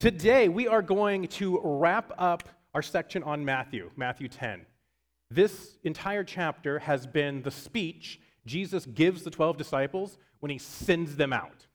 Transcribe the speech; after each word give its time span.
today 0.00 0.48
we 0.48 0.68
are 0.68 0.82
going 0.82 1.28
to 1.28 1.60
wrap 1.62 2.12
up 2.18 2.48
our 2.74 2.82
section 2.82 3.22
on 3.22 3.44
Matthew, 3.44 3.90
Matthew 3.96 4.28
10. 4.28 4.66
This 5.30 5.78
entire 5.84 6.24
chapter 6.24 6.78
has 6.78 7.06
been 7.06 7.42
the 7.42 7.50
speech 7.50 8.20
Jesus 8.46 8.86
gives 8.86 9.24
the 9.24 9.30
12 9.30 9.56
disciples 9.56 10.18
when 10.40 10.50
he 10.50 10.58
sends 10.58 11.16
them 11.16 11.32
out. 11.32 11.66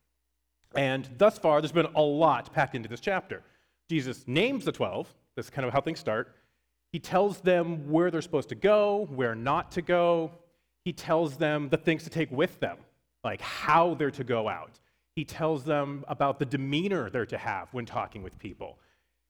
And 0.73 1.07
thus 1.17 1.37
far, 1.37 1.61
there's 1.61 1.73
been 1.73 1.89
a 1.95 2.01
lot 2.01 2.53
packed 2.53 2.75
into 2.75 2.87
this 2.87 3.01
chapter. 3.01 3.43
Jesus 3.89 4.23
names 4.25 4.63
the 4.63 4.71
12, 4.71 5.13
that's 5.35 5.49
kind 5.49 5.67
of 5.67 5.73
how 5.73 5.81
things 5.81 5.99
start. 5.99 6.33
He 6.93 6.99
tells 6.99 7.41
them 7.41 7.89
where 7.89 8.09
they're 8.09 8.21
supposed 8.21 8.49
to 8.49 8.55
go, 8.55 9.07
where 9.13 9.35
not 9.35 9.71
to 9.73 9.81
go. 9.81 10.31
He 10.85 10.93
tells 10.93 11.37
them 11.37 11.69
the 11.69 11.77
things 11.77 12.03
to 12.03 12.09
take 12.09 12.31
with 12.31 12.59
them, 12.59 12.77
like 13.23 13.41
how 13.41 13.93
they're 13.95 14.11
to 14.11 14.23
go 14.23 14.47
out. 14.47 14.79
He 15.21 15.25
tells 15.25 15.63
them 15.63 16.03
about 16.07 16.39
the 16.39 16.47
demeanor 16.47 17.11
they're 17.11 17.27
to 17.27 17.37
have 17.37 17.71
when 17.75 17.85
talking 17.85 18.23
with 18.23 18.39
people. 18.39 18.79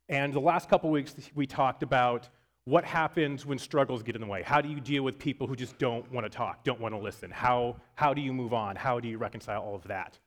And 0.07 0.33
the 0.33 0.39
last 0.39 0.69
couple 0.69 0.89
weeks, 0.89 1.13
we 1.35 1.45
talked 1.45 1.83
about 1.83 2.29
what 2.63 2.85
happens 2.85 3.45
when 3.45 3.57
struggles 3.57 4.01
get 4.01 4.15
in 4.15 4.21
the 4.21 4.27
way. 4.27 4.41
How 4.41 4.61
do 4.61 4.69
you 4.69 4.79
deal 4.79 5.03
with 5.03 5.19
people 5.19 5.47
who 5.47 5.55
just 5.57 5.77
don't 5.79 6.09
want 6.09 6.25
to 6.25 6.29
talk, 6.29 6.63
don't 6.63 6.79
want 6.79 6.95
to 6.95 6.97
listen? 6.97 7.29
How, 7.29 7.75
how 7.95 8.13
do 8.13 8.21
you 8.21 8.31
move 8.31 8.53
on? 8.53 8.77
How 8.77 9.01
do 9.01 9.09
you 9.09 9.17
reconcile 9.17 9.61
all 9.61 9.75
of 9.75 9.83
that? 9.89 10.17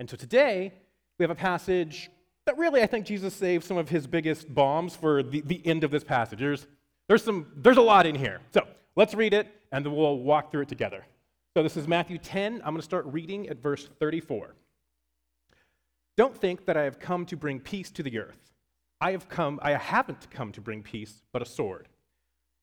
And 0.00 0.10
so 0.10 0.16
today, 0.16 0.72
we 1.20 1.22
have 1.22 1.30
a 1.30 1.36
passage 1.36 2.10
that 2.46 2.58
really 2.58 2.82
I 2.82 2.88
think 2.88 3.06
Jesus 3.06 3.32
saved 3.32 3.62
some 3.62 3.76
of 3.76 3.88
his 3.88 4.08
biggest 4.08 4.52
bombs 4.52 4.96
for 4.96 5.22
the, 5.22 5.40
the 5.40 5.64
end 5.64 5.84
of 5.84 5.92
this 5.92 6.02
passage. 6.02 6.40
There's, 6.40 6.66
there's, 7.06 7.22
some, 7.22 7.46
there's 7.54 7.76
a 7.76 7.80
lot 7.80 8.06
in 8.06 8.16
here. 8.16 8.40
So 8.52 8.66
let's 8.96 9.14
read 9.14 9.34
it, 9.34 9.46
and 9.70 9.86
then 9.86 9.94
we'll 9.94 10.18
walk 10.18 10.50
through 10.50 10.62
it 10.62 10.68
together. 10.68 11.06
So 11.56 11.62
this 11.62 11.76
is 11.76 11.86
Matthew 11.86 12.18
10. 12.18 12.54
I'm 12.54 12.72
going 12.72 12.78
to 12.78 12.82
start 12.82 13.06
reading 13.06 13.48
at 13.48 13.62
verse 13.62 13.88
34. 14.00 14.56
Don't 16.16 16.36
think 16.36 16.64
that 16.64 16.78
I 16.78 16.84
have 16.84 16.98
come 16.98 17.26
to 17.26 17.36
bring 17.36 17.60
peace 17.60 17.90
to 17.90 18.02
the 18.02 18.18
earth. 18.18 18.52
I 19.00 19.12
have 19.12 19.28
come, 19.28 19.60
I 19.62 19.72
haven't 19.72 20.30
come 20.30 20.50
to 20.52 20.62
bring 20.62 20.82
peace, 20.82 21.22
but 21.30 21.42
a 21.42 21.46
sword. 21.46 21.88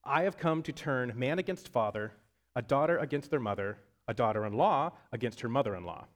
I 0.02 0.22
have 0.22 0.36
come 0.36 0.62
to 0.64 0.72
turn 0.72 1.12
man 1.14 1.38
against 1.38 1.68
father, 1.68 2.12
a 2.56 2.62
daughter 2.62 2.98
against 2.98 3.30
their 3.30 3.40
mother, 3.40 3.78
a 4.08 4.14
daughter 4.14 4.44
in 4.44 4.54
law 4.54 4.92
against 5.12 5.40
her 5.42 5.48
mother 5.48 5.76
in 5.76 5.84
law. 5.84 6.06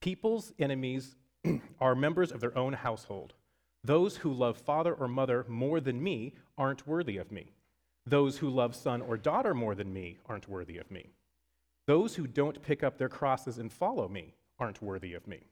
People's 0.00 0.52
enemies 0.58 1.14
are 1.80 1.94
members 1.94 2.32
of 2.32 2.40
their 2.40 2.56
own 2.56 2.72
household. 2.72 3.34
Those 3.84 4.16
who 4.16 4.32
love 4.32 4.56
father 4.56 4.94
or 4.94 5.08
mother 5.08 5.44
more 5.48 5.80
than 5.80 6.02
me 6.02 6.34
aren't 6.56 6.86
worthy 6.86 7.18
of 7.18 7.30
me. 7.30 7.52
Those 8.06 8.38
who 8.38 8.48
love 8.48 8.74
son 8.74 9.02
or 9.02 9.16
daughter 9.16 9.54
more 9.54 9.74
than 9.74 9.92
me 9.92 10.18
aren't 10.26 10.48
worthy 10.48 10.78
of 10.78 10.90
me. 10.90 11.10
Those 11.86 12.14
who 12.14 12.26
don't 12.26 12.62
pick 12.62 12.82
up 12.82 12.96
their 12.96 13.08
crosses 13.08 13.58
and 13.58 13.70
follow 13.70 14.08
me 14.08 14.34
aren't 14.58 14.82
worthy 14.82 15.14
of 15.14 15.26
me. 15.26 15.44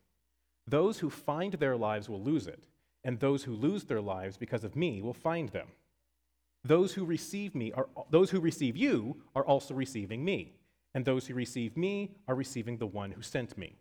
Those 0.70 1.00
who 1.00 1.10
find 1.10 1.54
their 1.54 1.76
lives 1.76 2.08
will 2.08 2.22
lose 2.22 2.46
it 2.46 2.68
and 3.02 3.18
those 3.18 3.42
who 3.42 3.54
lose 3.54 3.84
their 3.84 4.00
lives 4.00 4.36
because 4.36 4.62
of 4.62 4.76
me 4.76 5.02
will 5.02 5.14
find 5.14 5.48
them. 5.48 5.66
Those 6.62 6.92
who 6.92 7.04
receive 7.04 7.54
me 7.54 7.72
are 7.72 7.88
those 8.10 8.30
who 8.30 8.38
receive 8.38 8.76
you 8.76 9.16
are 9.34 9.44
also 9.44 9.74
receiving 9.74 10.24
me, 10.24 10.52
and 10.94 11.04
those 11.04 11.26
who 11.26 11.34
receive 11.34 11.76
me 11.76 12.12
are 12.28 12.34
receiving 12.34 12.76
the 12.76 12.86
one 12.86 13.10
who 13.10 13.22
sent 13.22 13.58
me. 13.58 13.78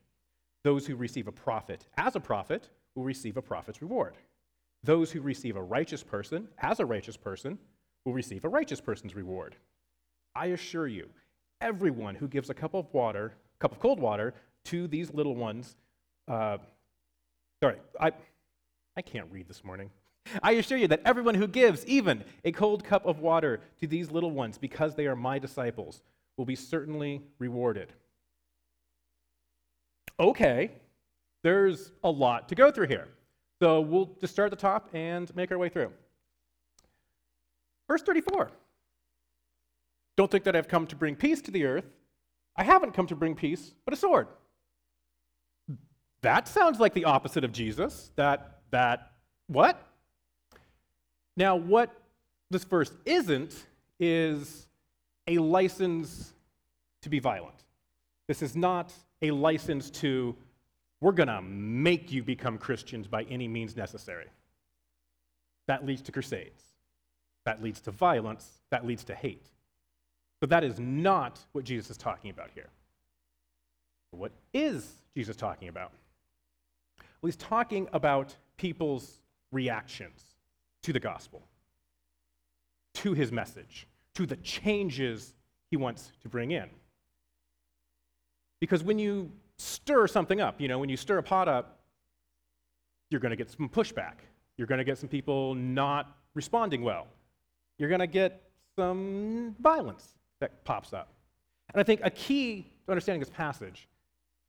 Those 0.64 0.88
who 0.88 0.96
receive 0.96 1.28
a 1.28 1.32
prophet 1.32 1.86
as 1.98 2.16
a 2.16 2.20
prophet 2.20 2.70
will 2.96 3.04
receive 3.04 3.38
a 3.38 3.42
prophet's 3.42 3.82
reward. 3.82 4.16
Those 4.84 5.12
who 5.12 5.22
receive 5.22 5.58
a 5.58 5.62
righteous 5.62 6.04
person 6.04 6.48
as 6.58 6.80
a 6.80 6.86
righteous 6.86 7.18
person 7.18 7.60
will 8.06 8.14
receive 8.14 8.46
a 8.46 8.50
righteous 8.50 8.82
person's 8.82 9.16
reward. 9.16 9.58
I 10.36 10.48
assure 10.48 10.88
you, 10.88 11.10
everyone 11.62 12.16
who 12.16 12.28
gives 12.28 12.50
a 12.50 12.54
cup 12.54 12.74
of 12.74 12.92
water, 12.94 13.34
cup 13.60 13.74
of 13.74 13.80
cold 13.80 14.00
water, 14.00 14.34
to 14.66 14.88
these 14.88 15.14
little 15.14 15.36
ones, 15.36 15.76
uh, 16.30 16.60
sorry, 17.62 17.78
I 18.00 18.12
I 18.96 19.02
can't 19.02 19.28
read 19.32 19.48
this 19.48 19.64
morning. 19.64 19.90
I 20.44 20.52
assure 20.54 20.78
you 20.78 20.88
that 20.90 21.02
everyone 21.06 21.36
who 21.36 21.48
gives 21.48 21.86
even 21.86 22.24
a 22.44 22.52
cold 22.52 22.84
cup 22.84 23.06
of 23.06 23.20
water 23.20 23.62
to 23.80 23.88
these 23.88 24.12
little 24.12 24.32
ones 24.32 24.58
because 24.58 24.96
they 24.96 25.08
are 25.08 25.16
my 25.16 25.40
disciples 25.40 26.02
will 26.38 26.46
be 26.46 26.56
certainly 26.56 27.22
rewarded. 27.40 27.94
Okay, 30.20 30.72
there's 31.44 31.92
a 32.04 32.12
lot 32.12 32.50
to 32.50 32.56
go 32.56 32.72
through 32.72 32.88
here. 32.88 33.08
So 33.62 33.82
we'll 33.82 34.18
just 34.20 34.34
start 34.34 34.52
at 34.52 34.58
the 34.58 34.62
top 34.62 34.90
and 34.94 35.34
make 35.36 35.52
our 35.52 35.58
way 35.58 35.70
through. 35.70 35.92
Verse 37.88 38.02
34 38.02 38.52
Don't 40.18 40.30
think 40.30 40.44
that 40.44 40.56
I've 40.56 40.68
come 40.68 40.88
to 40.88 40.96
bring 40.96 41.16
peace 41.16 41.42
to 41.44 41.52
the 41.52 41.66
earth. 41.66 41.86
I 42.56 42.64
haven't 42.64 42.94
come 42.94 43.08
to 43.08 43.16
bring 43.16 43.36
peace, 43.36 43.74
but 43.86 43.94
a 43.94 43.98
sword. 43.98 44.28
That 46.22 46.48
sounds 46.48 46.80
like 46.80 46.94
the 46.94 47.06
opposite 47.06 47.44
of 47.44 47.52
Jesus, 47.52 48.12
that 48.16 48.60
that 48.72 49.12
what? 49.48 49.82
Now, 51.38 51.56
what 51.56 51.92
this 52.50 52.64
verse 52.64 52.92
isn't 53.06 53.56
is 54.00 54.68
a 55.28 55.38
license 55.38 56.34
to 57.02 57.10
be 57.10 57.20
violent. 57.20 57.64
This 58.28 58.42
is 58.42 58.56
not 58.56 58.92
a 59.22 59.32
license 59.32 59.90
to, 59.90 60.36
we're 61.02 61.12
going 61.12 61.30
to 61.30 61.42
make 61.42 62.12
you 62.12 62.24
become 62.24 62.58
Christians 62.58 63.08
by 63.08 63.24
any 63.24 63.48
means 63.48 63.76
necessary. 63.76 64.28
That 65.68 65.86
leads 65.86 66.02
to 66.04 66.12
crusades. 66.12 66.64
That 67.46 67.64
leads 67.64 67.80
to 67.82 67.92
violence. 67.92 68.62
That 68.70 68.86
leads 68.86 69.04
to 69.06 69.16
hate. 69.16 69.48
But 70.40 70.50
that 70.50 70.64
is 70.64 70.80
not 70.80 71.40
what 71.52 71.64
Jesus 71.64 71.92
is 71.92 71.98
talking 71.98 72.32
about 72.32 72.50
here. 72.54 72.70
What 74.12 74.32
is 74.54 74.92
Jesus 75.16 75.36
talking 75.36 75.68
about? 75.70 75.92
Well, 77.22 77.28
he's 77.28 77.36
talking 77.36 77.88
about 77.94 78.36
people's 78.58 79.20
reactions 79.52 80.24
to 80.84 80.94
the 80.94 81.00
gospel, 81.00 81.44
to 82.96 83.14
his 83.14 83.32
message, 83.32 83.88
to 84.16 84.26
the 84.26 84.38
changes 84.38 85.34
he 85.70 85.78
wants 85.78 86.12
to 86.22 86.30
bring 86.30 86.52
in. 86.52 86.70
Because 88.60 88.84
when 88.84 89.00
you 89.00 89.32
stir 89.58 90.08
something 90.08 90.42
up, 90.42 90.60
you 90.60 90.68
know, 90.68 90.80
when 90.80 90.90
you 90.90 90.98
stir 90.98 91.18
a 91.18 91.24
pot 91.24 91.48
up, 91.48 91.80
you're 93.10 93.22
going 93.22 93.32
to 93.32 93.36
get 93.36 93.50
some 93.50 93.70
pushback. 93.70 94.16
You're 94.58 94.68
going 94.68 94.80
to 94.80 94.84
get 94.84 94.98
some 94.98 95.10
people 95.10 95.56
not 95.56 96.16
responding 96.36 96.84
well. 96.84 97.08
You're 97.78 97.90
going 97.90 98.00
to 98.00 98.08
get 98.08 98.42
some 98.78 99.56
violence 99.60 100.08
that 100.40 100.64
pops 100.64 100.94
up. 100.94 101.14
And 101.74 101.80
I 101.80 101.84
think 101.84 102.02
a 102.04 102.10
key 102.10 102.66
to 102.86 102.92
understanding 102.92 103.20
this 103.20 103.30
passage 103.30 103.88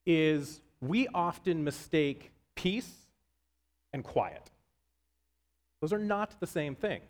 is 0.07 0.61
we 0.81 1.09
often 1.09 1.63
mistake 1.63 2.33
peace 2.61 2.91
and 3.95 4.05
quiet. 4.05 4.51
Those 5.81 5.95
are 5.95 5.99
not 5.99 6.39
the 6.41 6.47
same 6.47 6.75
thing. 6.75 7.01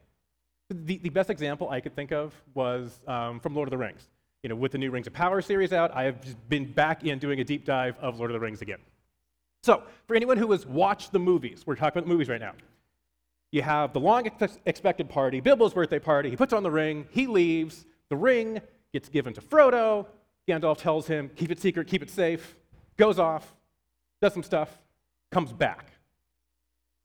The, 0.68 0.98
the 0.98 1.08
best 1.08 1.28
example 1.28 1.68
I 1.68 1.80
could 1.80 1.96
think 1.96 2.12
of 2.12 2.32
was 2.54 3.00
um, 3.08 3.40
from 3.40 3.56
Lord 3.56 3.66
of 3.66 3.72
the 3.72 3.78
Rings. 3.78 4.08
You 4.44 4.48
know, 4.48 4.54
with 4.54 4.70
the 4.70 4.78
new 4.78 4.92
Rings 4.92 5.08
of 5.08 5.12
Power 5.12 5.42
series 5.42 5.72
out, 5.72 5.90
I 5.92 6.04
have 6.04 6.22
just 6.22 6.48
been 6.48 6.70
back 6.70 7.04
in 7.04 7.18
doing 7.18 7.40
a 7.40 7.44
deep 7.44 7.64
dive 7.64 7.98
of 7.98 8.18
Lord 8.18 8.30
of 8.30 8.34
the 8.34 8.40
Rings 8.40 8.62
again. 8.62 8.78
So, 9.64 9.82
for 10.06 10.14
anyone 10.14 10.36
who 10.38 10.52
has 10.52 10.64
watched 10.64 11.10
the 11.10 11.18
movies, 11.18 11.64
we're 11.66 11.74
talking 11.74 11.98
about 11.98 12.08
movies 12.08 12.28
right 12.28 12.40
now. 12.40 12.52
You 13.50 13.62
have 13.62 13.92
the 13.92 14.00
long 14.00 14.30
expected 14.64 15.10
party, 15.10 15.40
Bilbo's 15.40 15.74
birthday 15.74 15.98
party. 15.98 16.30
He 16.30 16.36
puts 16.36 16.52
on 16.52 16.62
the 16.62 16.70
ring, 16.70 17.08
he 17.10 17.26
leaves, 17.26 17.84
the 18.08 18.16
ring 18.16 18.60
gets 18.92 19.08
given 19.08 19.34
to 19.34 19.40
Frodo. 19.40 20.06
Gandalf 20.48 20.78
tells 20.78 21.08
him, 21.08 21.28
keep 21.34 21.50
it 21.50 21.60
secret, 21.60 21.88
keep 21.88 22.02
it 22.02 22.10
safe, 22.10 22.54
goes 22.96 23.18
off, 23.18 23.52
does 24.22 24.32
some 24.32 24.44
stuff, 24.44 24.78
comes 25.30 25.52
back. 25.52 25.92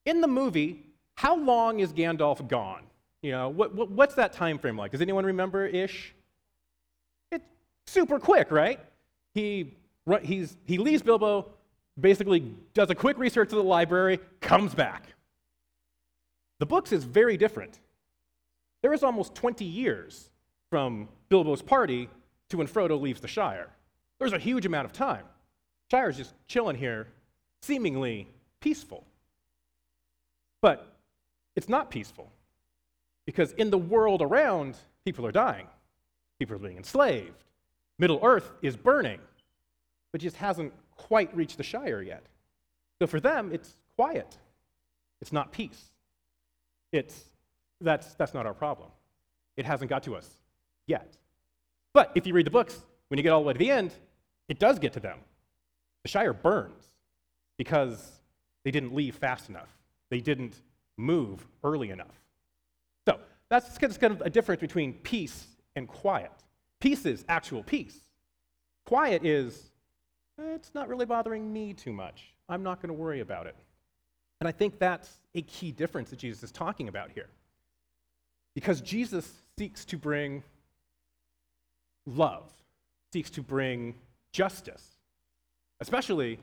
In 0.04 0.20
the 0.20 0.28
movie, 0.28 0.86
how 1.14 1.36
long 1.36 1.80
is 1.80 1.92
Gandalf 1.92 2.46
gone? 2.48 2.82
You 3.22 3.32
know, 3.32 3.48
what, 3.48 3.74
what, 3.74 3.90
what's 3.90 4.14
that 4.14 4.32
time 4.32 4.58
frame 4.58 4.76
like? 4.76 4.92
Does 4.92 5.00
anyone 5.00 5.24
remember 5.24 5.66
ish? 5.66 6.14
It's 7.32 7.44
super 7.86 8.18
quick, 8.18 8.50
right? 8.50 8.78
He, 9.34 9.74
he's, 10.22 10.56
he 10.66 10.78
leaves 10.78 11.02
Bilbo, 11.02 11.50
basically 11.98 12.54
does 12.74 12.90
a 12.90 12.94
quick 12.94 13.18
research 13.18 13.50
of 13.50 13.56
the 13.56 13.64
library, 13.64 14.20
comes 14.40 14.74
back. 14.74 15.14
The 16.58 16.66
books 16.66 16.92
is 16.92 17.04
very 17.04 17.36
different. 17.36 17.80
There 18.82 18.92
is 18.92 19.02
almost 19.02 19.34
20 19.34 19.64
years 19.64 20.30
from 20.70 21.08
Bilbo's 21.28 21.62
party 21.62 22.08
to 22.50 22.58
when 22.58 22.66
Frodo 22.66 23.00
leaves 23.00 23.20
the 23.20 23.28
Shire. 23.28 23.68
There's 24.18 24.32
a 24.32 24.38
huge 24.38 24.66
amount 24.66 24.86
of 24.86 24.92
time. 24.92 25.24
Shire's 25.90 26.16
just 26.16 26.34
chilling 26.48 26.76
here, 26.76 27.08
seemingly 27.66 28.28
peaceful. 28.60 29.04
But 30.60 30.96
it's 31.54 31.68
not 31.68 31.90
peaceful 31.90 32.30
because 33.24 33.52
in 33.52 33.70
the 33.70 33.78
world 33.78 34.22
around, 34.22 34.76
people 35.04 35.26
are 35.26 35.32
dying, 35.32 35.66
people 36.38 36.54
are 36.56 36.58
being 36.58 36.76
enslaved. 36.76 37.44
Middle 37.98 38.20
Earth 38.22 38.50
is 38.62 38.76
burning, 38.76 39.20
but 40.12 40.20
just 40.20 40.36
hasn't 40.36 40.72
quite 40.96 41.34
reached 41.34 41.56
the 41.56 41.62
Shire 41.62 42.02
yet. 42.02 42.24
So 42.98 43.06
for 43.06 43.20
them, 43.20 43.50
it's 43.52 43.76
quiet. 43.96 44.36
It's 45.20 45.32
not 45.32 45.50
peace. 45.50 45.90
It's, 46.92 47.24
that's, 47.80 48.14
that's 48.14 48.34
not 48.34 48.46
our 48.46 48.54
problem. 48.54 48.90
It 49.56 49.64
hasn't 49.64 49.88
got 49.88 50.02
to 50.04 50.14
us 50.14 50.28
yet. 50.86 51.16
But 51.92 52.12
if 52.14 52.26
you 52.26 52.34
read 52.34 52.46
the 52.46 52.50
books, 52.50 52.78
when 53.08 53.18
you 53.18 53.22
get 53.22 53.30
all 53.30 53.40
the 53.40 53.46
way 53.46 53.52
to 53.54 53.58
the 53.58 53.70
end, 53.70 53.92
it 54.48 54.58
does 54.58 54.78
get 54.78 54.92
to 54.92 55.00
them. 55.00 55.18
The 56.02 56.08
Shire 56.10 56.34
burns 56.34 56.84
because 57.56 58.20
they 58.64 58.70
didn't 58.70 58.94
leave 58.94 59.14
fast 59.14 59.48
enough. 59.48 59.68
They 60.10 60.20
didn't 60.20 60.60
move 60.96 61.46
early 61.64 61.90
enough. 61.90 62.20
So 63.06 63.18
that's 63.48 63.78
kind 63.78 64.12
of 64.12 64.20
a 64.22 64.30
difference 64.30 64.60
between 64.60 64.94
peace 64.94 65.46
and 65.74 65.88
quiet. 65.88 66.32
Peace 66.80 67.06
is 67.06 67.24
actual 67.28 67.62
peace. 67.62 67.98
Quiet 68.84 69.24
is, 69.24 69.70
eh, 70.40 70.54
it's 70.54 70.74
not 70.74 70.88
really 70.88 71.06
bothering 71.06 71.52
me 71.52 71.72
too 71.72 71.92
much. 71.92 72.34
I'm 72.48 72.62
not 72.62 72.80
going 72.80 72.88
to 72.88 72.94
worry 72.94 73.20
about 73.20 73.46
it. 73.46 73.56
And 74.40 74.48
I 74.48 74.52
think 74.52 74.78
that's 74.78 75.10
a 75.34 75.42
key 75.42 75.72
difference 75.72 76.10
that 76.10 76.18
Jesus 76.18 76.42
is 76.42 76.52
talking 76.52 76.88
about 76.88 77.10
here. 77.10 77.28
Because 78.54 78.80
Jesus 78.80 79.30
seeks 79.58 79.84
to 79.86 79.98
bring 79.98 80.42
love, 82.06 82.50
seeks 83.12 83.30
to 83.30 83.42
bring 83.42 83.94
justice, 84.32 84.96
especially 85.80 86.38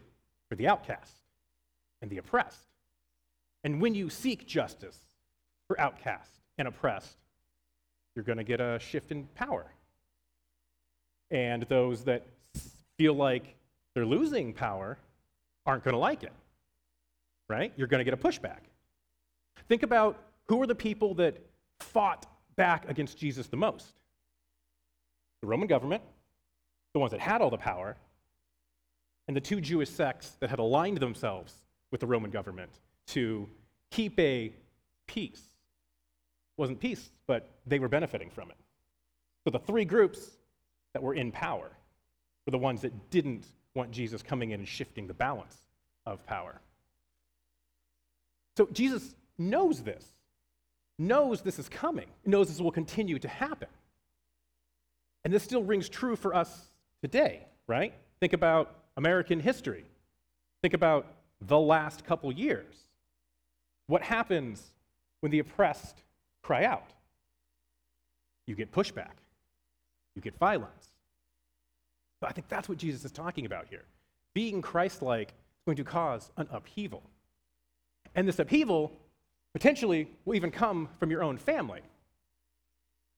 for 0.53 0.57
the 0.57 0.67
outcast 0.67 1.15
and 2.03 2.11
the 2.11 2.19
oppressed. 2.19 2.67
And 3.63 3.81
when 3.81 3.95
you 3.95 4.07
seek 4.07 4.45
justice 4.45 5.00
for 5.67 5.81
outcast 5.81 6.29
and 6.59 6.67
oppressed, 6.67 7.17
you're 8.15 8.23
going 8.23 8.38
to 8.38 8.44
get 8.44 8.61
a 8.61 8.77
shift 8.77 9.11
in 9.11 9.23
power. 9.33 9.65
And 11.31 11.63
those 11.63 12.03
that 12.03 12.27
feel 13.00 13.15
like 13.15 13.55
they're 13.95 14.05
losing 14.05 14.53
power 14.53 15.00
aren't 15.65 15.83
going 15.83 15.94
to 15.94 16.00
like 16.00 16.21
it, 16.21 16.33
right? 17.50 17.73
You're 17.75 17.88
going 17.88 18.05
to 18.05 18.05
get 18.05 18.13
a 18.13 18.17
pushback. 18.17 18.59
Think 19.67 19.81
about 19.81 20.19
who 20.50 20.61
are 20.61 20.67
the 20.67 20.75
people 20.75 21.15
that 21.15 21.38
fought 21.79 22.27
back 22.57 22.88
against 22.88 23.17
Jesus 23.17 23.47
the 23.47 23.57
most? 23.57 23.91
The 25.41 25.47
Roman 25.47 25.67
government, 25.67 26.03
the 26.94 27.00
ones 27.00 27.09
that 27.09 27.21
had 27.21 27.41
all 27.41 27.50
the 27.50 27.57
power, 27.57 27.97
and 29.28 29.36
the 29.36 29.42
two 29.42 29.62
Jewish 29.62 29.90
sects 29.90 30.31
that 30.40 30.50
had 30.50 30.60
aligned 30.60 30.98
themselves 30.98 31.54
with 31.92 32.02
the 32.02 32.08
Roman 32.08 32.31
government 32.31 32.72
to 33.08 33.48
keep 33.92 34.20
a 34.20 34.54
peace. 35.08 35.40
It 35.40 36.62
wasn't 36.62 36.80
peace, 36.80 37.12
but 37.28 37.50
they 37.66 37.80
were 37.80 37.90
benefiting 37.90 38.30
from 38.30 38.52
it. 38.52 38.58
So 39.44 39.52
the 39.52 39.60
three 39.60 39.86
groups 39.86 40.31
that 40.94 41.02
were 41.02 41.14
in 41.14 41.31
power 41.31 41.72
were 42.46 42.52
the 42.52 42.58
ones 42.58 42.81
that 42.81 43.10
didn't 43.10 43.46
want 43.75 43.92
Jesus 43.92 44.22
coming 44.22 44.52
in 44.52 44.60
and 44.60 44.68
shifting 44.68 45.08
the 45.08 45.14
balance 45.14 45.56
of 46.06 46.25
power. 46.25 46.60
So 48.58 48.68
Jesus 48.72 49.16
knows 49.38 49.81
this, 49.81 50.06
knows 51.00 51.42
this 51.42 51.58
is 51.58 51.70
coming, 51.70 52.08
knows 52.25 52.50
this 52.50 52.62
will 52.62 52.72
continue 52.72 53.18
to 53.20 53.28
happen. 53.28 53.70
And 55.24 55.34
this 55.34 55.44
still 55.44 55.64
rings 55.64 55.90
true 55.90 56.16
for 56.16 56.36
us 56.36 56.68
today, 57.02 57.48
right? 57.68 57.94
Think 58.20 58.34
about 58.34 58.82
American 58.98 59.40
history. 59.40 59.86
Think 60.62 60.74
about 60.74 61.07
the 61.42 61.60
last 61.60 62.06
couple 62.06 62.31
years. 62.31 62.74
What 63.88 64.01
happens 64.01 64.74
when 65.19 65.31
the 65.31 65.40
oppressed 65.40 66.04
cry 66.42 66.66
out? 66.66 66.92
You 68.45 68.56
get 68.56 68.72
pushback, 68.72 69.16
you 70.16 70.22
get 70.22 70.38
violence. 70.38 70.90
But 72.22 72.30
I 72.30 72.34
think 72.34 72.48
that's 72.48 72.69
what 72.69 72.78
Jesus 72.78 73.04
is 73.04 73.12
talking 73.12 73.45
about 73.45 73.68
here. 73.69 73.84
Being 74.34 74.62
Christ 74.62 75.01
like 75.01 75.30
is 75.30 75.66
going 75.66 75.78
to 75.78 75.84
cause 75.84 76.31
an 76.38 76.48
upheaval. 76.51 77.04
And 78.16 78.28
this 78.28 78.39
upheaval 78.39 78.94
potentially 79.54 80.10
will 80.25 80.36
even 80.36 80.51
come 80.51 80.89
from 81.00 81.12
your 81.12 81.24
own 81.24 81.38
family. 81.38 81.81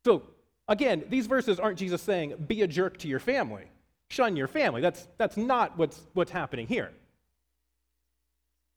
So, 0.06 0.24
again, 0.68 1.04
these 1.10 1.28
verses 1.28 1.60
aren't 1.60 1.78
Jesus 1.78 2.02
saying, 2.02 2.36
be 2.48 2.62
a 2.62 2.68
jerk 2.68 2.98
to 2.98 3.08
your 3.08 3.20
family 3.20 3.66
shun 4.10 4.36
your 4.36 4.48
family. 4.48 4.82
That's, 4.82 5.08
that's 5.18 5.38
not 5.38 5.78
what's, 5.78 6.02
what's 6.14 6.32
happening 6.32 6.68
here. 6.68 6.92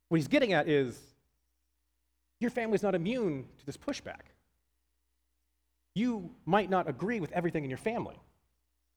What 0.08 0.16
he's 0.16 0.28
getting 0.28 0.52
at 0.52 0.68
is 0.68 0.98
your 2.40 2.50
family's 2.50 2.82
not 2.82 2.94
immune 2.94 3.44
to 3.58 3.66
this 3.66 3.76
pushback. 3.76 4.32
You 5.94 6.30
might 6.46 6.70
not 6.70 6.88
agree 6.88 7.20
with 7.20 7.32
everything 7.32 7.64
in 7.64 7.70
your 7.70 7.78
family. 7.78 8.16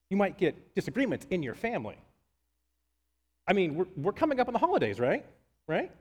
You 0.09 0.17
might 0.17 0.37
get 0.37 0.75
disagreements 0.75 1.25
in 1.29 1.41
your 1.41 1.55
family. 1.55 1.97
I 3.47 3.53
mean, 3.53 3.75
we're, 3.75 3.87
we're 3.97 4.11
coming 4.13 4.39
up 4.39 4.47
on 4.47 4.53
the 4.53 4.59
holidays, 4.59 4.99
right? 4.99 5.25
Right? 5.67 5.91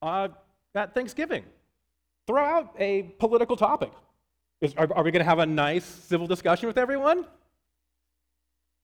Uh, 0.00 0.28
at 0.74 0.94
Thanksgiving, 0.94 1.44
throw 2.26 2.44
out 2.44 2.74
a 2.78 3.02
political 3.18 3.56
topic. 3.56 3.90
Is, 4.60 4.74
are, 4.74 4.88
are 4.94 5.02
we 5.02 5.10
going 5.10 5.20
to 5.20 5.28
have 5.28 5.40
a 5.40 5.46
nice 5.46 5.84
civil 5.84 6.26
discussion 6.26 6.66
with 6.66 6.78
everyone? 6.78 7.26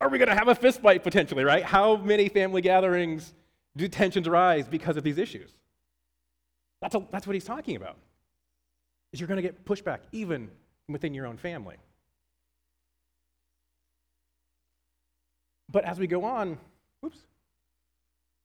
Are 0.00 0.08
we 0.08 0.18
going 0.18 0.28
to 0.28 0.34
have 0.34 0.48
a 0.48 0.54
fistfight 0.54 1.02
potentially, 1.02 1.44
right? 1.44 1.62
How 1.62 1.96
many 1.96 2.28
family 2.28 2.62
gatherings 2.62 3.34
do 3.76 3.86
tensions 3.86 4.28
rise 4.28 4.66
because 4.66 4.96
of 4.96 5.04
these 5.04 5.18
issues? 5.18 5.50
That's, 6.80 6.94
a, 6.94 7.06
that's 7.10 7.26
what 7.26 7.34
he's 7.34 7.44
talking 7.44 7.76
about. 7.76 7.96
Is 9.12 9.20
you're 9.20 9.26
going 9.26 9.36
to 9.36 9.42
get 9.42 9.64
pushback 9.64 9.98
even 10.12 10.50
within 10.88 11.12
your 11.12 11.26
own 11.26 11.36
family. 11.36 11.76
But 15.70 15.84
as 15.84 15.98
we 15.98 16.06
go 16.06 16.24
on, 16.24 16.58
oops. 17.04 17.18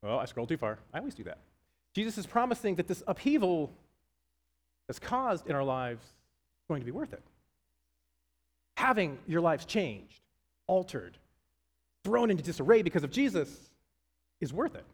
Well, 0.03 0.19
I 0.19 0.25
scrolled 0.25 0.49
too 0.49 0.57
far. 0.57 0.77
I 0.93 0.99
always 0.99 1.15
do 1.15 1.23
that. 1.23 1.39
Jesus 1.95 2.17
is 2.17 2.25
promising 2.25 2.75
that 2.75 2.87
this 2.87 3.01
upheaval 3.07 3.71
that's 4.87 4.99
caused 4.99 5.47
in 5.47 5.55
our 5.55 5.63
lives 5.63 6.03
is 6.03 6.67
going 6.67 6.81
to 6.81 6.85
be 6.85 6.91
worth 6.91 7.13
it. 7.13 7.23
Having 8.77 9.17
your 9.25 9.41
lives 9.41 9.65
changed, 9.65 10.21
altered, 10.67 11.17
thrown 12.05 12.31
into 12.31 12.43
disarray 12.43 12.83
because 12.83 13.03
of 13.03 13.11
Jesus 13.11 13.49
is 14.39 14.53
worth 14.53 14.75
it. 14.75 14.85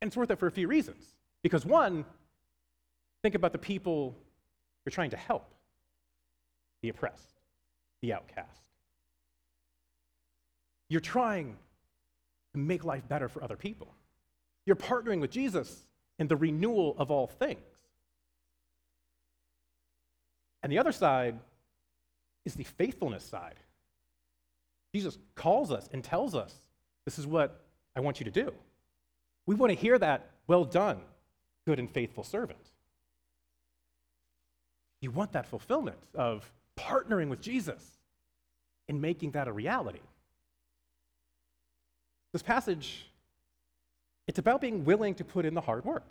And 0.00 0.08
it's 0.08 0.16
worth 0.16 0.30
it 0.30 0.38
for 0.38 0.46
a 0.46 0.52
few 0.52 0.68
reasons. 0.68 1.04
Because 1.42 1.66
one, 1.66 2.04
think 3.22 3.34
about 3.34 3.52
the 3.52 3.58
people 3.58 4.16
you're 4.86 4.92
trying 4.92 5.10
to 5.10 5.16
help 5.16 5.52
the 6.80 6.88
oppressed, 6.88 7.40
the 8.00 8.12
outcast. 8.12 8.62
You're 10.88 11.00
trying 11.00 11.56
to 12.54 12.58
make 12.58 12.84
life 12.84 13.06
better 13.08 13.28
for 13.28 13.42
other 13.42 13.56
people. 13.56 13.92
You're 14.64 14.76
partnering 14.76 15.20
with 15.20 15.32
Jesus 15.32 15.86
in 16.20 16.28
the 16.28 16.36
renewal 16.36 16.94
of 16.98 17.10
all 17.10 17.26
things. 17.26 17.58
And 20.62 20.72
the 20.72 20.78
other 20.78 20.92
side 20.92 21.38
is 22.44 22.54
the 22.54 22.64
faithfulness 22.64 23.24
side. 23.24 23.56
Jesus 24.94 25.18
calls 25.34 25.70
us 25.70 25.88
and 25.92 26.02
tells 26.02 26.34
us, 26.34 26.54
This 27.04 27.18
is 27.18 27.26
what 27.26 27.64
I 27.94 28.00
want 28.00 28.20
you 28.20 28.24
to 28.24 28.30
do. 28.30 28.52
We 29.46 29.54
want 29.54 29.70
to 29.70 29.78
hear 29.78 29.98
that, 29.98 30.30
well 30.46 30.64
done, 30.64 30.98
good 31.66 31.78
and 31.78 31.90
faithful 31.90 32.24
servant. 32.24 32.60
You 35.00 35.10
want 35.10 35.32
that 35.32 35.46
fulfillment 35.46 35.98
of 36.14 36.50
partnering 36.76 37.28
with 37.28 37.40
Jesus 37.40 37.82
and 38.88 39.00
making 39.00 39.32
that 39.32 39.48
a 39.48 39.52
reality. 39.52 40.00
This 42.32 42.42
passage, 42.42 43.06
it's 44.26 44.38
about 44.38 44.60
being 44.60 44.84
willing 44.84 45.14
to 45.16 45.24
put 45.24 45.44
in 45.44 45.54
the 45.54 45.60
hard 45.60 45.84
work, 45.84 46.08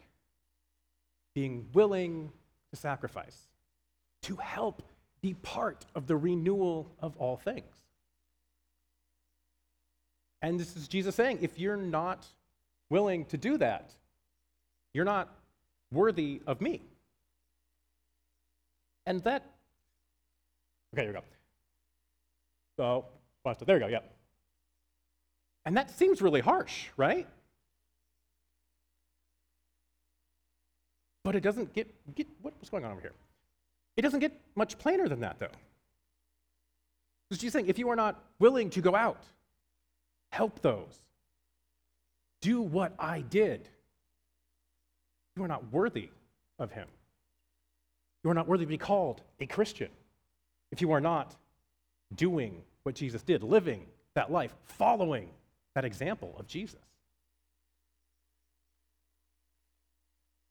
being 1.34 1.68
willing 1.74 2.32
to 2.72 2.76
sacrifice, 2.76 3.48
to 4.24 4.36
help 4.38 4.84
be 5.22 5.34
part 5.36 5.86
of 5.96 6.08
the 6.08 6.16
renewal 6.16 6.92
of 7.00 7.16
all 7.18 7.38
things. 7.38 7.66
And 10.48 10.58
this 10.58 10.78
is 10.78 10.88
Jesus 10.88 11.14
saying, 11.14 11.40
if 11.42 11.60
you're 11.60 11.76
not 11.76 12.26
willing 12.90 13.26
to 13.26 13.38
do 13.38 13.58
that, 13.58 13.92
you're 14.94 15.04
not 15.04 15.28
worthy 15.92 16.42
of 16.48 16.62
me. 16.62 16.84
And 19.06 19.22
that, 19.26 19.44
okay, 20.94 21.02
here 21.02 21.12
we 21.12 21.20
go. 21.20 21.24
So, 22.78 23.06
there 23.66 23.76
we 23.76 23.82
go, 23.82 23.88
yep. 23.88 24.10
And 25.66 25.76
that 25.76 25.92
seems 25.92 26.22
really 26.22 26.40
harsh, 26.40 26.86
right? 26.96 27.28
But 31.26 31.36
it 31.36 31.42
doesn't 31.42 31.74
get, 31.74 31.94
get 32.16 32.28
what's 32.42 32.70
going 32.70 32.86
on 32.86 32.94
over 32.94 33.02
here? 33.02 33.16
It 33.98 34.02
doesn't 34.02 34.22
get 34.22 34.32
much 34.56 34.78
plainer 34.78 35.10
than 35.10 35.20
that, 35.20 35.40
though. 35.40 35.48
Because 37.28 37.42
Jesus 37.42 37.52
saying, 37.52 37.68
if 37.68 37.78
you 37.78 37.90
are 37.90 37.98
not 37.98 38.24
willing 38.40 38.70
to 38.70 38.80
go 38.80 38.96
out 38.96 39.22
Help 40.32 40.62
those. 40.62 41.00
Do 42.42 42.62
what 42.62 42.94
I 43.00 43.22
did. 43.22 43.68
You 45.36 45.44
are 45.44 45.48
not 45.48 45.72
worthy 45.72 46.10
of 46.60 46.72
him. 46.72 46.88
You 48.24 48.30
are 48.30 48.34
not 48.34 48.48
worthy 48.48 48.66
to 48.66 48.70
be 48.70 48.78
called 48.78 49.22
a 49.40 49.46
Christian 49.46 49.90
if 50.72 50.82
you 50.82 50.92
are 50.92 51.02
not 51.02 51.36
doing 52.16 52.62
what 52.84 52.96
Jesus 52.96 53.22
did, 53.22 53.44
living 53.44 53.86
that 54.16 54.32
life, 54.32 54.54
following 54.64 55.30
that 55.76 55.86
example 55.86 56.36
of 56.40 56.48
Jesus. 56.48 56.82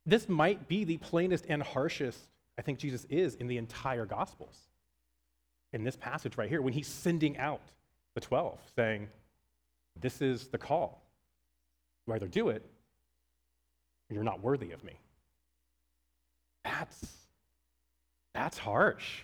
This 0.05 0.29
might 0.29 0.69
be 0.69 0.85
the 0.85 0.99
plainest 0.99 1.47
and 1.49 1.63
harshest 1.63 2.29
I 2.59 2.63
think 2.63 2.79
Jesus 2.79 3.07
is 3.11 3.35
in 3.35 3.49
the 3.49 3.59
entire 3.59 4.07
Gospels. 4.07 4.57
In 5.73 5.85
this 5.85 5.97
passage 5.97 6.39
right 6.39 6.49
here, 6.49 6.63
when 6.63 6.73
he's 6.73 6.87
sending 6.87 7.37
out 7.39 7.61
the 8.15 8.21
12, 8.21 8.59
saying, 8.75 9.09
this 10.01 10.21
is 10.21 10.49
the 10.49 10.59
call. 10.59 11.03
You 12.07 12.15
either 12.15 12.29
do 12.29 12.49
it 12.49 12.65
or 14.11 14.15
You're 14.15 14.25
not 14.25 14.43
worthy 14.43 14.73
of 14.73 14.85
me. 14.85 14.99
That's 16.65 17.07
that's 18.35 18.59
harsh. 18.59 19.23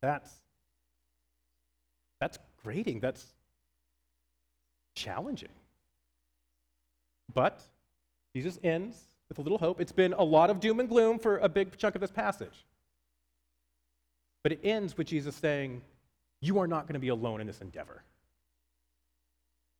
That's 0.00 0.30
that's 2.20 2.38
grating. 2.62 3.00
That's 3.00 3.24
challenging. 4.94 5.48
But 7.32 7.60
Jesus 8.34 8.58
ends 8.62 8.96
with 9.28 9.38
a 9.38 9.42
little 9.42 9.58
hope. 9.58 9.80
It's 9.80 9.92
been 9.92 10.12
a 10.12 10.22
lot 10.22 10.50
of 10.50 10.60
doom 10.60 10.80
and 10.80 10.88
gloom 10.88 11.18
for 11.18 11.38
a 11.38 11.48
big 11.48 11.76
chunk 11.76 11.94
of 11.94 12.00
this 12.00 12.10
passage. 12.10 12.64
But 14.42 14.52
it 14.52 14.60
ends 14.62 14.96
with 14.96 15.06
Jesus 15.08 15.34
saying, 15.34 15.82
You 16.40 16.58
are 16.58 16.66
not 16.66 16.86
going 16.86 16.94
to 16.94 17.00
be 17.00 17.08
alone 17.08 17.40
in 17.40 17.46
this 17.46 17.60
endeavor. 17.60 18.02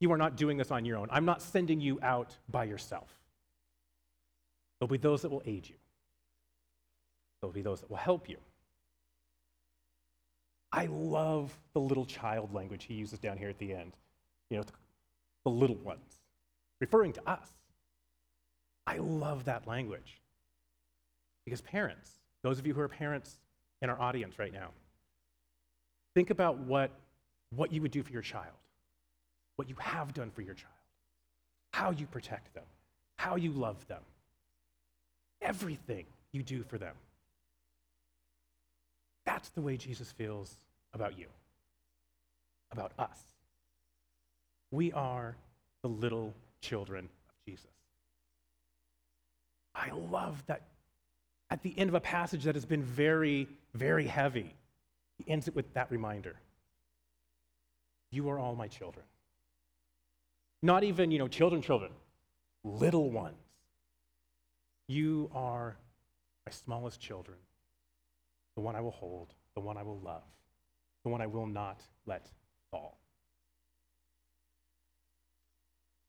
You 0.05 0.13
are 0.13 0.19
not 0.19 0.37
doing 0.37 0.59
this 0.59 0.71
on 0.71 0.85
your 0.85 0.99
own. 0.99 1.09
I'm 1.11 1.25
not 1.25 1.41
sending 1.41 1.81
you 1.81 1.99
out 2.03 2.37
by 2.51 2.65
yourself. 2.65 3.09
There'll 4.79 4.91
be 4.91 4.99
those 4.99 5.23
that 5.23 5.31
will 5.31 5.43
aid 5.47 5.67
you, 5.67 5.77
there'll 7.41 7.55
be 7.55 7.63
those 7.63 7.81
that 7.81 7.89
will 7.89 7.97
help 7.97 8.29
you. 8.29 8.37
I 10.71 10.89
love 10.91 11.59
the 11.73 11.81
little 11.81 12.05
child 12.05 12.53
language 12.53 12.85
he 12.85 12.93
uses 12.93 13.19
down 13.19 13.39
here 13.39 13.49
at 13.49 13.57
the 13.59 13.73
end. 13.73 13.97
You 14.51 14.59
know, 14.59 14.65
the 15.45 15.51
little 15.51 15.77
ones, 15.77 16.19
referring 16.83 17.15
to 17.15 17.27
us. 17.27 17.49
I 18.87 18.99
love 18.99 19.47
that 19.47 19.67
language. 19.67 20.21
Because 21.47 21.63
parents, 21.63 22.11
those 22.43 22.59
of 22.59 22.67
you 22.67 22.75
who 22.75 22.83
are 22.83 22.89
parents 22.89 23.39
in 23.81 23.89
our 23.89 23.99
audience 23.99 24.39
right 24.39 24.53
now, 24.53 24.69
think 26.13 26.29
about 26.29 26.59
what, 26.59 26.91
what 27.57 27.73
you 27.73 27.81
would 27.81 27.91
do 27.91 28.03
for 28.03 28.13
your 28.13 28.21
child, 28.21 28.53
what 29.57 29.69
you 29.69 29.77
have 29.79 30.13
done 30.15 30.31
for 30.31 30.43
your 30.43 30.55
child, 30.55 30.73
how 31.73 31.91
you 31.91 32.07
protect 32.07 32.55
them, 32.55 32.65
how 33.17 33.37
you 33.37 33.53
love 33.53 33.87
them, 33.89 34.03
everything 35.41 36.05
you 36.33 36.43
do 36.43 36.63
for 36.63 36.79
them. 36.79 36.95
That's 39.25 39.49
the 39.51 39.61
way 39.61 39.77
Jesus 39.77 40.13
feels 40.13 40.59
about 40.93 41.19
you, 41.19 41.27
about 42.73 42.93
us. 42.99 43.19
We 44.71 44.93
are 44.93 45.37
the 45.83 45.89
little 45.89 46.35
children 46.61 47.09
of 47.29 47.35
Jesus. 47.47 47.71
I 49.75 49.91
love 49.91 50.43
that 50.47 50.63
at 51.51 51.63
the 51.63 51.75
end 51.79 51.89
of 51.89 51.95
a 51.95 52.01
passage 52.01 52.45
that 52.45 52.55
has 52.55 52.65
been 52.65 52.83
very, 52.83 53.49
very 53.75 54.07
heavy, 54.07 54.55
he 55.19 55.31
ends 55.31 55.47
it 55.49 55.55
with 55.55 55.73
that 55.75 55.91
reminder 55.91 56.37
You 58.11 58.29
are 58.31 58.39
all 58.39 58.55
my 58.55 58.69
children. 58.69 59.05
Not 60.65 60.83
even, 60.83 61.11
you 61.11 61.19
know, 61.19 61.29
children, 61.29 61.61
children, 61.61 61.93
little 62.65 63.11
ones. 63.11 63.37
You 64.89 65.31
are 65.35 65.77
my 66.47 66.53
smallest 66.53 66.99
children, 67.01 67.37
the 68.55 68.63
one 68.63 68.75
I 68.75 68.81
will 68.81 68.91
hold, 68.91 69.35
the 69.55 69.61
one 69.61 69.77
I 69.77 69.83
will 69.83 70.01
love, 70.01 70.23
the 71.03 71.11
one 71.11 71.21
I 71.21 71.27
will 71.27 71.47
not 71.47 71.83
let 72.07 72.31
fall. 72.71 72.99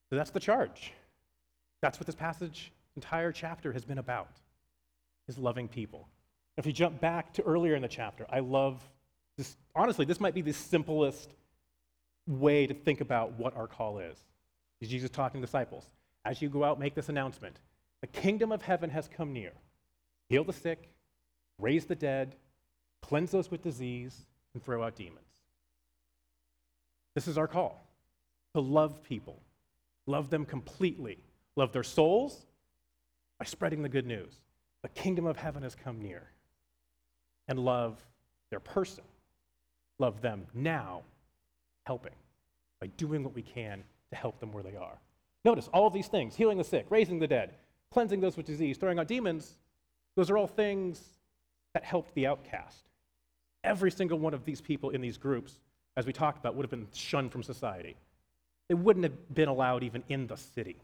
So 0.09 0.15
that's 0.15 0.31
the 0.31 0.39
charge. 0.39 0.93
That's 1.81 1.99
what 1.99 2.05
this 2.05 2.15
passage, 2.15 2.71
entire 2.95 3.33
chapter, 3.33 3.73
has 3.73 3.83
been 3.83 3.97
about, 3.97 4.37
is 5.27 5.37
loving 5.37 5.67
people. 5.67 6.07
If 6.55 6.65
you 6.65 6.71
jump 6.71 7.01
back 7.01 7.33
to 7.33 7.43
earlier 7.43 7.75
in 7.75 7.81
the 7.81 7.89
chapter, 7.89 8.25
I 8.29 8.39
love 8.39 8.81
this. 9.37 9.57
Honestly, 9.75 10.05
this 10.05 10.21
might 10.21 10.33
be 10.33 10.41
the 10.41 10.53
simplest 10.53 11.33
way 12.25 12.65
to 12.67 12.73
think 12.73 13.01
about 13.01 13.33
what 13.33 13.53
our 13.57 13.67
call 13.67 13.99
is. 13.99 14.17
Is 14.81 14.89
Jesus 14.89 15.09
talking 15.09 15.41
to 15.41 15.45
disciples? 15.45 15.85
As 16.25 16.41
you 16.41 16.49
go 16.49 16.63
out, 16.63 16.79
make 16.79 16.95
this 16.95 17.09
announcement 17.09 17.59
The 18.01 18.07
kingdom 18.07 18.51
of 18.51 18.61
heaven 18.61 18.89
has 18.89 19.07
come 19.07 19.33
near. 19.33 19.53
Heal 20.29 20.43
the 20.43 20.53
sick, 20.53 20.89
raise 21.59 21.85
the 21.85 21.95
dead, 21.95 22.35
cleanse 23.01 23.31
those 23.31 23.51
with 23.51 23.61
disease, 23.61 24.25
and 24.53 24.63
throw 24.63 24.83
out 24.83 24.95
demons. 24.95 25.19
This 27.13 27.27
is 27.27 27.37
our 27.37 27.47
call 27.47 27.81
to 28.53 28.61
love 28.61 29.03
people, 29.03 29.41
love 30.05 30.29
them 30.29 30.45
completely, 30.45 31.19
love 31.55 31.71
their 31.71 31.83
souls 31.83 32.45
by 33.39 33.45
spreading 33.45 33.81
the 33.81 33.89
good 33.89 34.05
news. 34.05 34.39
The 34.81 34.89
kingdom 34.89 35.25
of 35.25 35.37
heaven 35.37 35.63
has 35.63 35.75
come 35.75 36.01
near. 36.01 36.29
And 37.47 37.59
love 37.59 38.03
their 38.49 38.59
person, 38.59 39.03
love 39.99 40.21
them 40.21 40.47
now, 40.53 41.03
helping 41.85 42.13
by 42.81 42.87
doing 42.87 43.23
what 43.23 43.35
we 43.35 43.43
can 43.43 43.83
help 44.15 44.39
them 44.39 44.51
where 44.51 44.63
they 44.63 44.75
are. 44.75 44.99
Notice 45.43 45.69
all 45.73 45.87
of 45.87 45.93
these 45.93 46.07
things 46.07 46.35
healing 46.35 46.57
the 46.57 46.63
sick, 46.63 46.87
raising 46.89 47.19
the 47.19 47.27
dead, 47.27 47.55
cleansing 47.91 48.19
those 48.19 48.37
with 48.37 48.45
disease, 48.45 48.77
throwing 48.77 48.99
out 48.99 49.07
demons 49.07 49.55
those 50.15 50.29
are 50.29 50.37
all 50.37 50.47
things 50.47 51.01
that 51.73 51.83
helped 51.83 52.13
the 52.15 52.27
outcast. 52.27 52.89
Every 53.63 53.91
single 53.91 54.19
one 54.19 54.33
of 54.33 54.45
these 54.45 54.61
people 54.61 54.91
in 54.91 55.01
these 55.01 55.17
groups, 55.17 55.59
as 55.97 56.05
we 56.05 56.13
talked 56.13 56.37
about, 56.37 56.55
would 56.55 56.63
have 56.63 56.71
been 56.71 56.87
shunned 56.93 57.31
from 57.31 57.43
society. 57.43 57.95
They 58.69 58.75
wouldn't 58.75 59.03
have 59.03 59.33
been 59.33 59.49
allowed 59.49 59.83
even 59.83 60.03
in 60.07 60.27
the 60.27 60.37
city. 60.37 60.77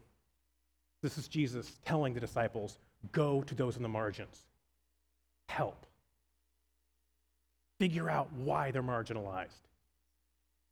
This 1.02 1.18
is 1.18 1.28
Jesus 1.28 1.72
telling 1.84 2.14
the 2.14 2.20
disciples 2.20 2.78
go 3.10 3.42
to 3.42 3.54
those 3.54 3.76
in 3.76 3.82
the 3.82 3.88
margins, 3.88 4.42
help, 5.48 5.86
figure 7.80 8.08
out 8.08 8.32
why 8.32 8.70
they're 8.70 8.82
marginalized, 8.82 9.66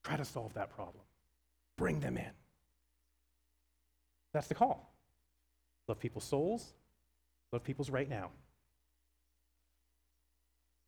try 0.05 0.17
to 0.17 0.25
solve 0.25 0.55
that 0.55 0.71
problem, 0.71 1.03
bring 1.77 1.99
them 1.99 2.17
in. 2.17 2.31
That's 4.33 4.47
the 4.47 4.55
call. 4.55 4.95
Love 5.89 5.99
people's 5.99 6.25
souls, 6.25 6.73
love 7.53 7.65
people's 7.65 7.91
right 7.91 8.09
now. 8.09 8.31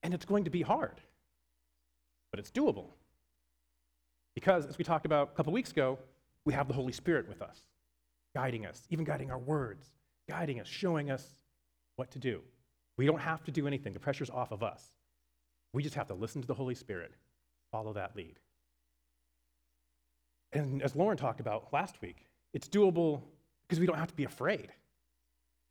And 0.03 0.15
it's 0.15 0.25
going 0.25 0.45
to 0.45 0.51
be 0.51 0.63
hard, 0.63 1.01
but 2.31 2.41
it's 2.41 2.51
doable. 2.51 2.91
Because, 4.35 4.67
as 4.67 4.79
we 4.79 4.85
talked 4.85 5.07
about 5.07 5.31
a 5.33 5.37
couple 5.37 5.53
weeks 5.53 5.71
ago, 5.71 5.99
we 6.45 6.53
have 6.55 6.69
the 6.69 6.75
Holy 6.75 6.93
Spirit 6.93 7.29
with 7.29 7.43
us, 7.43 7.59
guiding 8.35 8.67
us, 8.67 8.83
even 8.91 9.05
guiding 9.05 9.31
our 9.31 9.39
words, 9.39 9.87
guiding 10.29 10.61
us, 10.61 10.67
showing 10.67 11.11
us 11.11 11.27
what 11.97 12.11
to 12.13 12.19
do. 12.19 12.41
We 12.97 13.07
don't 13.07 13.21
have 13.21 13.45
to 13.45 13.51
do 13.51 13.67
anything, 13.67 13.93
the 13.93 14.01
pressure's 14.01 14.31
off 14.31 14.53
of 14.53 14.63
us. 14.63 14.83
We 15.73 15.83
just 15.83 15.95
have 15.95 16.09
to 16.09 16.15
listen 16.15 16.41
to 16.43 16.49
the 16.49 16.55
Holy 16.55 16.75
Spirit, 16.75 17.13
follow 17.71 17.93
that 17.95 18.17
lead. 18.17 18.39
And 20.53 20.83
as 20.83 20.95
Lauren 20.95 21.17
talked 21.17 21.41
about 21.41 21.73
last 21.73 22.01
week, 22.03 22.27
it's 22.53 22.69
doable 22.69 23.23
because 23.63 23.81
we 23.81 23.87
don't 23.87 23.99
have 23.99 24.09
to 24.09 24.15
be 24.15 24.25
afraid, 24.25 24.73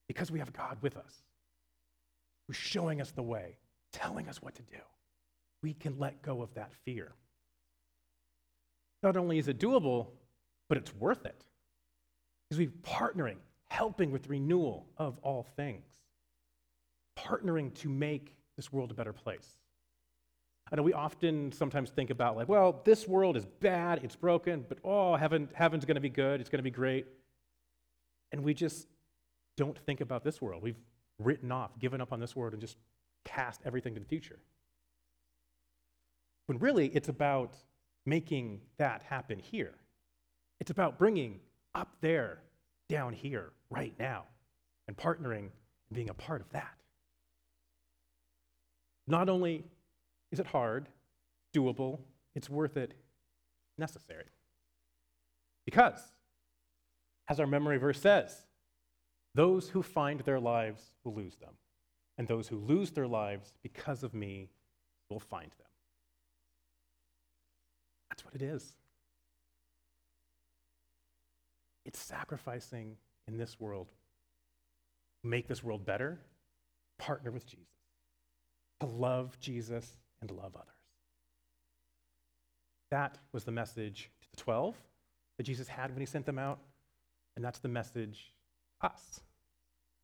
because 0.07 0.31
we 0.31 0.39
have 0.39 0.51
God 0.53 0.77
with 0.81 0.97
us, 0.97 1.23
who's 2.47 2.57
showing 2.57 3.01
us 3.01 3.11
the 3.11 3.21
way, 3.21 3.57
telling 3.93 4.27
us 4.27 4.41
what 4.41 4.55
to 4.55 4.63
do. 4.63 4.79
We 5.61 5.73
can 5.73 6.00
let 6.00 6.21
go 6.21 6.41
of 6.41 6.53
that 6.55 6.71
fear. 6.85 7.13
Not 9.03 9.17
only 9.17 9.38
is 9.38 9.47
it 9.47 9.59
doable, 9.59 10.07
but 10.69 10.77
it's 10.77 10.93
worth 10.95 11.25
it. 11.25 11.43
Because 12.50 12.59
we're 12.59 12.81
partnering, 12.83 13.38
helping 13.69 14.11
with 14.11 14.27
renewal 14.27 14.88
of 14.97 15.17
all 15.21 15.43
things, 15.55 15.85
partnering 17.17 17.73
to 17.75 17.89
make 17.89 18.35
this 18.57 18.71
world 18.71 18.91
a 18.91 18.93
better 18.93 19.13
place. 19.13 19.47
I 20.71 20.77
know 20.77 20.83
we 20.83 20.93
often 20.93 21.51
sometimes 21.51 21.89
think 21.89 22.09
about, 22.09 22.37
like, 22.37 22.47
well, 22.47 22.81
this 22.85 23.07
world 23.07 23.35
is 23.35 23.45
bad, 23.45 23.99
it's 24.03 24.15
broken, 24.15 24.65
but 24.69 24.77
oh, 24.85 25.15
heaven, 25.15 25.49
heaven's 25.53 25.83
going 25.83 25.95
to 25.95 26.01
be 26.01 26.09
good, 26.09 26.39
it's 26.39 26.49
going 26.49 26.59
to 26.59 26.63
be 26.63 26.71
great. 26.71 27.07
And 28.31 28.43
we 28.43 28.53
just 28.53 28.87
don't 29.57 29.77
think 29.77 29.99
about 29.99 30.23
this 30.23 30.41
world. 30.41 30.63
We've 30.63 30.79
written 31.19 31.51
off, 31.51 31.77
given 31.77 31.99
up 31.99 32.13
on 32.13 32.21
this 32.21 32.35
world, 32.35 32.53
and 32.53 32.61
just 32.61 32.77
cast 33.25 33.61
everything 33.65 33.93
to 33.95 33.99
the 33.99 34.05
future. 34.05 34.39
When 36.45 36.57
really 36.57 36.87
it's 36.87 37.09
about 37.09 37.55
making 38.05 38.61
that 38.77 39.03
happen 39.03 39.39
here. 39.39 39.73
It's 40.59 40.71
about 40.71 40.97
bringing 40.97 41.39
up 41.75 41.95
there, 42.01 42.39
down 42.89 43.13
here, 43.13 43.51
right 43.69 43.93
now, 43.99 44.23
and 44.87 44.95
partnering 44.95 45.49
and 45.89 45.93
being 45.93 46.09
a 46.09 46.13
part 46.13 46.41
of 46.41 46.49
that. 46.51 46.75
Not 49.07 49.29
only 49.29 49.65
is 50.31 50.39
it 50.39 50.47
hard, 50.47 50.88
doable, 51.53 52.00
it's 52.35 52.50
worth 52.50 52.77
it, 52.77 52.93
necessary. 53.77 54.25
Because, 55.65 56.01
as 57.27 57.39
our 57.39 57.47
memory 57.47 57.77
verse 57.77 58.00
says, 58.00 58.45
those 59.35 59.69
who 59.69 59.81
find 59.81 60.19
their 60.21 60.39
lives 60.39 60.93
will 61.03 61.13
lose 61.13 61.35
them 61.38 61.53
and 62.17 62.27
those 62.27 62.47
who 62.47 62.57
lose 62.57 62.91
their 62.91 63.07
lives 63.07 63.53
because 63.63 64.03
of 64.03 64.13
me 64.13 64.50
will 65.09 65.19
find 65.19 65.51
them. 65.51 65.67
That's 68.09 68.25
what 68.25 68.35
it 68.35 68.41
is. 68.41 68.73
It's 71.85 72.00
sacrificing 72.00 72.97
in 73.27 73.38
this 73.38 73.59
world, 73.59 73.88
make 75.23 75.47
this 75.47 75.63
world 75.63 75.85
better, 75.85 76.19
partner 76.97 77.31
with 77.31 77.45
Jesus, 77.45 77.65
to 78.81 78.85
love 78.85 79.39
Jesus 79.39 79.97
and 80.21 80.31
love 80.31 80.55
others. 80.55 80.67
That 82.91 83.17
was 83.31 83.43
the 83.43 83.51
message 83.51 84.09
to 84.21 84.27
the 84.31 84.37
12 84.37 84.75
that 85.37 85.43
Jesus 85.43 85.67
had 85.67 85.91
when 85.91 85.99
he 85.99 86.05
sent 86.05 86.25
them 86.25 86.37
out, 86.37 86.59
and 87.35 87.43
that's 87.43 87.59
the 87.59 87.67
message 87.67 88.33
us 88.81 89.21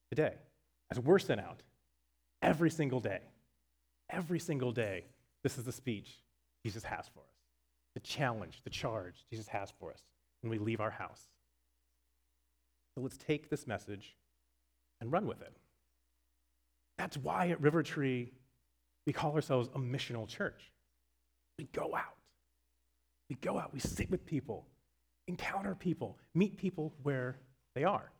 today 0.10 0.36
as 0.92 1.00
we're 1.00 1.20
sent 1.20 1.42
out 1.42 1.62
every 2.42 2.70
single 2.70 3.00
day. 3.00 3.22
Every 4.10 4.40
single 4.40 4.72
day, 4.72 5.06
this 5.44 5.58
is 5.58 5.66
the 5.66 5.72
speech 5.72 6.24
Jesus 6.64 6.84
has 6.84 7.08
for 7.14 7.20
us, 7.20 7.36
the 7.94 8.00
challenge, 8.00 8.62
the 8.64 8.70
charge 8.70 9.26
Jesus 9.30 9.48
has 9.50 9.72
for 9.80 9.92
us 9.92 10.02
when 10.42 10.50
we 10.50 10.58
leave 10.58 10.80
our 10.80 10.92
house. 10.92 11.28
So 12.96 13.02
let's 13.02 13.18
take 13.18 13.50
this 13.50 13.68
message 13.68 14.16
and 15.02 15.12
run 15.12 15.28
with 15.28 15.42
it. 15.42 15.58
That's 16.98 17.18
why 17.18 17.50
at 17.50 17.62
River 17.62 17.84
Tree, 17.84 18.32
we 19.08 19.14
call 19.14 19.34
ourselves 19.34 19.70
a 19.74 19.80
missional 19.80 20.28
church. 20.28 20.70
We 21.58 21.68
go 21.74 21.96
out. 21.96 22.18
We 23.30 23.38
go 23.38 23.58
out, 23.58 23.74
we 23.74 23.80
sit 23.80 24.10
with 24.12 24.26
people, 24.26 24.66
encounter 25.28 25.76
people, 25.76 26.18
meet 26.34 26.58
people 26.58 26.94
where 27.04 27.38
they 27.74 27.84
are. 27.84 28.12